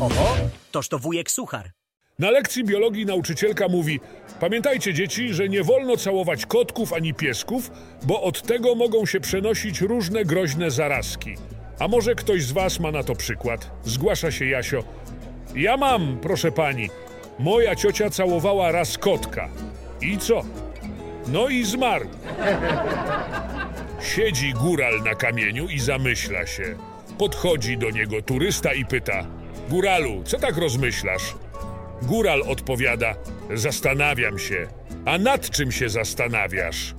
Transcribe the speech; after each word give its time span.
Oho, 0.00 0.36
toż 0.70 0.88
to 0.88 0.98
wujek 0.98 1.30
Suchar. 1.30 1.70
Na 2.18 2.30
lekcji 2.30 2.64
biologii 2.64 3.06
nauczycielka 3.06 3.68
mówi: 3.68 4.00
Pamiętajcie, 4.40 4.94
dzieci, 4.94 5.34
że 5.34 5.48
nie 5.48 5.62
wolno 5.62 5.96
całować 5.96 6.46
kotków 6.46 6.92
ani 6.92 7.14
piesków, 7.14 7.70
bo 8.02 8.22
od 8.22 8.42
tego 8.42 8.74
mogą 8.74 9.06
się 9.06 9.20
przenosić 9.20 9.80
różne 9.80 10.24
groźne 10.24 10.70
zarazki. 10.70 11.34
A 11.78 11.88
może 11.88 12.14
ktoś 12.14 12.44
z 12.44 12.52
Was 12.52 12.80
ma 12.80 12.90
na 12.90 13.02
to 13.02 13.14
przykład? 13.14 13.70
Zgłasza 13.84 14.30
się 14.30 14.46
Jasio. 14.46 14.84
Ja 15.56 15.76
mam, 15.76 16.18
proszę 16.22 16.52
pani. 16.52 16.88
Moja 17.38 17.76
ciocia 17.76 18.10
całowała 18.10 18.72
raz 18.72 18.98
kotka. 18.98 19.48
I 20.00 20.18
co? 20.18 20.42
No 21.28 21.48
i 21.48 21.64
zmarł. 21.64 22.06
Siedzi 24.02 24.52
góral 24.52 25.02
na 25.02 25.14
kamieniu 25.14 25.68
i 25.68 25.80
zamyśla 25.80 26.46
się. 26.46 26.76
Podchodzi 27.18 27.78
do 27.78 27.90
niego 27.90 28.22
turysta 28.22 28.72
i 28.72 28.84
pyta: 28.84 29.26
Góralu, 29.68 30.22
co 30.24 30.38
tak 30.38 30.56
rozmyślasz? 30.56 31.34
Góral 32.02 32.42
odpowiada: 32.42 33.14
Zastanawiam 33.54 34.38
się. 34.38 34.68
A 35.04 35.18
nad 35.18 35.50
czym 35.50 35.72
się 35.72 35.88
zastanawiasz? 35.88 36.94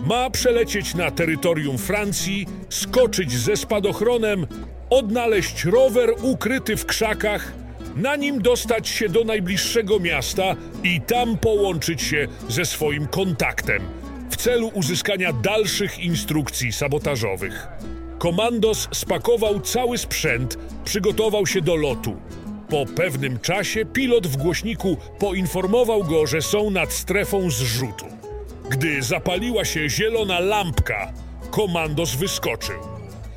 Ma 0.01 0.31
przelecieć 0.31 0.95
na 0.95 1.11
terytorium 1.11 1.79
Francji, 1.79 2.47
skoczyć 2.69 3.33
ze 3.33 3.57
spadochronem, 3.57 4.47
odnaleźć 4.91 5.65
rower 5.65 6.11
ukryty 6.23 6.77
w 6.77 6.87
krzakach, 6.87 7.53
na 7.97 8.17
nim 8.17 8.43
dostać 8.43 8.89
się 8.89 9.09
do 9.09 9.25
najbliższego 9.25 10.01
miasta 10.01 10.57
i 10.85 11.01
tam 11.01 11.39
połączyć 11.39 12.03
się 12.03 12.29
ze 12.49 12.65
swoim 12.65 13.07
kontaktem 13.07 13.83
w 14.31 14.37
celu 14.37 14.71
uzyskania 14.75 15.33
dalszych 15.33 15.99
instrukcji 15.99 16.73
sabotażowych. 16.73 17.69
Komandos 18.19 18.89
spakował 18.93 19.61
cały 19.61 19.99
sprzęt, 19.99 20.59
przygotował 20.85 21.47
się 21.47 21.61
do 21.61 21.77
lotu. 21.77 22.17
Po 22.69 22.87
pewnym 22.87 23.41
czasie 23.41 23.85
pilot 23.85 24.27
w 24.27 24.37
głośniku 24.37 24.97
poinformował 25.19 26.05
go, 26.05 26.27
że 26.27 26.43
są 26.43 26.71
nad 26.71 26.93
strefą 26.93 27.51
zrzutu. 27.51 28.07
Gdy 28.71 29.03
zapaliła 29.03 29.65
się 29.65 29.89
zielona 29.89 30.41
lampka, 30.41 31.13
komandos 31.51 32.15
wyskoczył. 32.15 32.81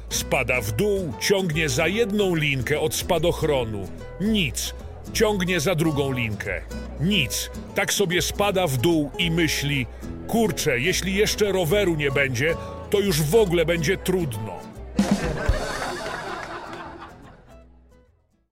Spada 0.10 0.62
w 0.62 0.72
dół, 0.72 1.14
ciągnie 1.20 1.70
za 1.70 1.88
jedną 1.88 2.36
linkę 2.36 2.80
od 2.80 2.96
spadochronu. 2.96 3.88
Nic. 4.22 4.74
Ciągnie 5.14 5.60
za 5.60 5.76
drugą 5.76 6.12
linkę. 6.12 6.62
Nic. 7.00 7.50
Tak 7.76 7.94
sobie 7.94 8.22
spada 8.22 8.68
w 8.68 8.78
dół 8.78 9.12
i 9.18 9.32
myśli: 9.32 9.86
Kurczę, 10.28 10.80
jeśli 10.80 11.16
jeszcze 11.16 11.52
roweru 11.52 11.96
nie 11.96 12.12
będzie, 12.12 12.56
to 12.90 13.00
już 13.00 13.22
w 13.22 13.36
ogóle 13.36 13.66
będzie 13.66 13.98
trudno. 13.98 14.60